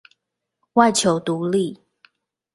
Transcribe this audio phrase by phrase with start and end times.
[0.73, 1.79] 外求獨立